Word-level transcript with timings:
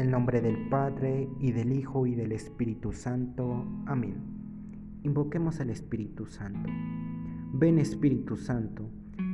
nombre 0.00 0.40
del 0.40 0.68
Padre, 0.68 1.28
y 1.38 1.52
del 1.52 1.72
Hijo, 1.72 2.06
y 2.06 2.14
del 2.14 2.32
Espíritu 2.32 2.92
Santo. 2.92 3.64
Amén. 3.86 4.14
Invoquemos 5.02 5.60
al 5.60 5.70
Espíritu 5.70 6.26
Santo. 6.26 6.70
Ven 7.52 7.78
Espíritu 7.78 8.36
Santo, 8.36 8.88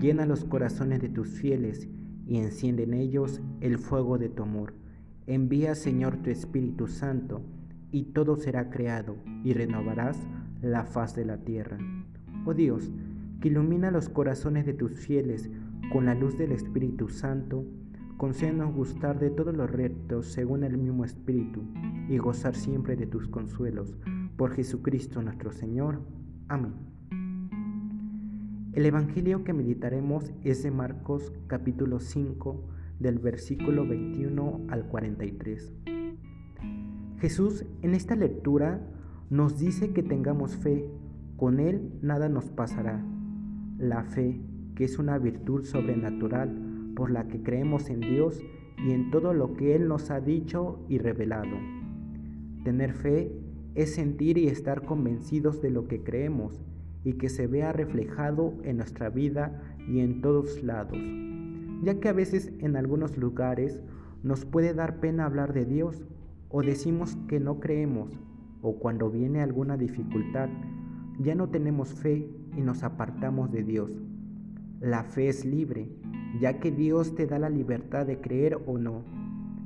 llena 0.00 0.26
los 0.26 0.44
corazones 0.44 1.00
de 1.00 1.08
tus 1.08 1.28
fieles, 1.28 1.88
y 2.26 2.38
enciende 2.38 2.82
en 2.82 2.94
ellos 2.94 3.40
el 3.60 3.78
fuego 3.78 4.18
de 4.18 4.28
tu 4.28 4.42
amor. 4.42 4.74
Envía, 5.26 5.74
Señor, 5.74 6.16
tu 6.16 6.30
Espíritu 6.30 6.86
Santo, 6.86 7.42
y 7.92 8.04
todo 8.04 8.36
será 8.36 8.70
creado, 8.70 9.16
y 9.44 9.52
renovarás 9.52 10.18
la 10.62 10.84
faz 10.84 11.14
de 11.14 11.24
la 11.24 11.38
tierra. 11.38 11.78
Oh 12.44 12.54
Dios, 12.54 12.90
que 13.40 13.48
ilumina 13.48 13.90
los 13.90 14.08
corazones 14.08 14.66
de 14.66 14.74
tus 14.74 14.98
fieles 14.98 15.48
con 15.92 16.06
la 16.06 16.14
luz 16.14 16.36
del 16.36 16.52
Espíritu 16.52 17.08
Santo, 17.08 17.64
concédenos 18.20 18.74
gustar 18.74 19.18
de 19.18 19.30
todos 19.30 19.56
los 19.56 19.70
retos 19.70 20.26
según 20.26 20.62
el 20.62 20.76
mismo 20.76 21.06
Espíritu 21.06 21.62
y 22.06 22.18
gozar 22.18 22.54
siempre 22.54 22.94
de 22.94 23.06
tus 23.06 23.26
consuelos. 23.28 23.96
Por 24.36 24.50
Jesucristo 24.50 25.22
nuestro 25.22 25.52
Señor. 25.52 26.02
Amén. 26.46 26.74
El 28.74 28.84
Evangelio 28.84 29.42
que 29.42 29.54
meditaremos 29.54 30.34
es 30.44 30.62
de 30.62 30.70
Marcos 30.70 31.32
capítulo 31.46 31.98
5 31.98 32.62
del 32.98 33.18
versículo 33.20 33.88
21 33.88 34.66
al 34.68 34.84
43. 34.84 35.72
Jesús 37.20 37.64
en 37.80 37.94
esta 37.94 38.16
lectura 38.16 38.86
nos 39.30 39.58
dice 39.58 39.94
que 39.94 40.02
tengamos 40.02 40.56
fe, 40.56 40.90
con 41.38 41.58
Él 41.58 41.90
nada 42.02 42.28
nos 42.28 42.50
pasará. 42.50 43.02
La 43.78 44.04
fe, 44.04 44.42
que 44.74 44.84
es 44.84 44.98
una 44.98 45.16
virtud 45.16 45.64
sobrenatural, 45.64 46.69
por 46.94 47.10
la 47.10 47.28
que 47.28 47.42
creemos 47.42 47.90
en 47.90 48.00
Dios 48.00 48.42
y 48.78 48.92
en 48.92 49.10
todo 49.10 49.34
lo 49.34 49.54
que 49.54 49.74
Él 49.74 49.88
nos 49.88 50.10
ha 50.10 50.20
dicho 50.20 50.84
y 50.88 50.98
revelado. 50.98 51.56
Tener 52.64 52.92
fe 52.92 53.32
es 53.74 53.94
sentir 53.94 54.38
y 54.38 54.48
estar 54.48 54.84
convencidos 54.84 55.62
de 55.62 55.70
lo 55.70 55.86
que 55.86 56.02
creemos 56.02 56.60
y 57.04 57.14
que 57.14 57.28
se 57.28 57.46
vea 57.46 57.72
reflejado 57.72 58.54
en 58.64 58.76
nuestra 58.78 59.08
vida 59.08 59.62
y 59.88 60.00
en 60.00 60.20
todos 60.20 60.62
lados, 60.62 60.98
ya 61.82 61.98
que 61.98 62.08
a 62.08 62.12
veces 62.12 62.52
en 62.58 62.76
algunos 62.76 63.16
lugares 63.16 63.80
nos 64.22 64.44
puede 64.44 64.74
dar 64.74 65.00
pena 65.00 65.24
hablar 65.24 65.52
de 65.52 65.64
Dios 65.64 66.04
o 66.50 66.62
decimos 66.62 67.16
que 67.28 67.40
no 67.40 67.60
creemos 67.60 68.10
o 68.60 68.78
cuando 68.78 69.10
viene 69.10 69.40
alguna 69.40 69.76
dificultad 69.76 70.50
ya 71.18 71.34
no 71.34 71.48
tenemos 71.48 71.94
fe 71.94 72.30
y 72.56 72.60
nos 72.60 72.82
apartamos 72.82 73.50
de 73.52 73.62
Dios. 73.62 73.90
La 74.80 75.04
fe 75.04 75.28
es 75.28 75.44
libre 75.44 75.90
ya 76.38 76.58
que 76.58 76.70
Dios 76.70 77.14
te 77.14 77.26
da 77.26 77.38
la 77.38 77.50
libertad 77.50 78.06
de 78.06 78.20
creer 78.20 78.58
o 78.66 78.78
no. 78.78 79.02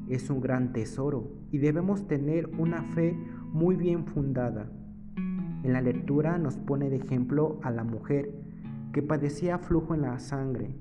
Es 0.09 0.29
un 0.29 0.41
gran 0.41 0.73
tesoro 0.73 1.31
y 1.53 1.59
debemos 1.59 2.09
tener 2.09 2.51
una 2.59 2.83
fe 2.83 3.17
muy 3.53 3.77
bien 3.77 4.07
fundada. 4.07 4.71
En 5.17 5.73
la 5.73 5.81
lectura 5.81 6.37
nos 6.39 6.57
pone 6.57 6.91
de 6.91 6.97
ejemplo 6.97 7.61
a 7.63 7.71
la 7.71 7.85
mujer 7.85 8.33
que 8.93 9.03
padecía 9.03 9.59
flujo 9.59 9.95
en 9.95 10.03
la 10.03 10.19
sangre, 10.19 10.75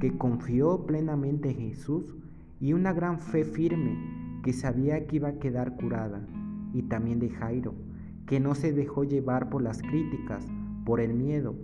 que 0.00 0.16
confió 0.16 0.86
plenamente 0.86 1.50
en 1.50 1.70
Jesús 1.70 2.16
y 2.60 2.74
una 2.74 2.92
gran 2.92 3.18
fe 3.18 3.44
firme 3.44 3.98
que 4.42 4.52
sabía 4.52 5.06
que 5.06 5.16
iba 5.16 5.28
a 5.28 5.38
quedar 5.38 5.74
curada, 5.76 6.26
y 6.72 6.82
también 6.82 7.18
de 7.18 7.30
Jairo, 7.30 7.74
que 8.26 8.40
no 8.40 8.54
se 8.54 8.72
dejó 8.72 9.04
llevar 9.04 9.50
por 9.50 9.62
las 9.62 9.82
críticas, 9.82 10.46
por 10.84 11.00
el 11.00 11.14
miedo, 11.14 11.54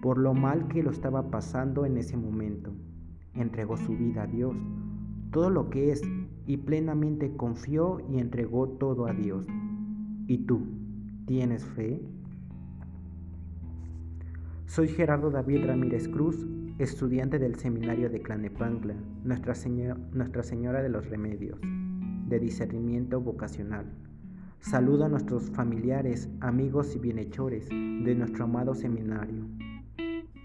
por 0.00 0.18
lo 0.18 0.34
mal 0.34 0.68
que 0.68 0.82
lo 0.82 0.90
estaba 0.90 1.30
pasando 1.30 1.84
en 1.84 1.96
ese 1.96 2.16
momento 2.16 2.72
entregó 3.34 3.76
su 3.76 3.96
vida 3.96 4.22
a 4.22 4.26
Dios, 4.26 4.56
todo 5.30 5.50
lo 5.50 5.70
que 5.70 5.92
es, 5.92 6.02
y 6.46 6.56
plenamente 6.56 7.36
confió 7.36 8.00
y 8.10 8.18
entregó 8.18 8.68
todo 8.68 9.06
a 9.06 9.12
Dios. 9.12 9.46
¿Y 10.26 10.38
tú, 10.38 10.66
tienes 11.26 11.64
fe? 11.64 12.00
Soy 14.66 14.88
Gerardo 14.88 15.30
David 15.30 15.66
Ramírez 15.66 16.08
Cruz, 16.08 16.46
estudiante 16.78 17.38
del 17.38 17.56
seminario 17.56 18.08
de 18.08 18.22
Clanepangla, 18.22 18.94
Nuestra, 19.24 19.54
Nuestra 20.12 20.42
Señora 20.42 20.82
de 20.82 20.88
los 20.88 21.08
Remedios, 21.08 21.60
de 22.28 22.38
discernimiento 22.38 23.20
vocacional. 23.20 23.86
Saludo 24.60 25.04
a 25.04 25.08
nuestros 25.08 25.50
familiares, 25.50 26.28
amigos 26.40 26.94
y 26.94 26.98
bienhechores 26.98 27.68
de 27.68 28.14
nuestro 28.14 28.44
amado 28.44 28.74
seminario. 28.74 29.46